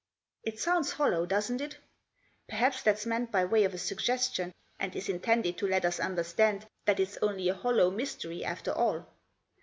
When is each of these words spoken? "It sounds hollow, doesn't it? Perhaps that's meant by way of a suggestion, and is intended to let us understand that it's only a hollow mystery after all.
"It 0.49 0.57
sounds 0.59 0.93
hollow, 0.93 1.27
doesn't 1.27 1.61
it? 1.61 1.77
Perhaps 2.49 2.81
that's 2.81 3.05
meant 3.05 3.31
by 3.31 3.45
way 3.45 3.65
of 3.65 3.73
a 3.75 3.77
suggestion, 3.77 4.51
and 4.79 4.95
is 4.95 5.09
intended 5.09 5.59
to 5.59 5.67
let 5.67 5.85
us 5.85 5.99
understand 5.99 6.65
that 6.85 6.99
it's 6.99 7.17
only 7.21 7.49
a 7.49 7.53
hollow 7.53 7.91
mystery 7.91 8.43
after 8.43 8.71
all. 8.71 9.05